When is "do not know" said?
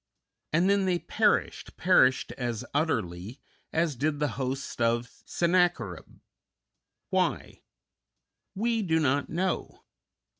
8.81-9.83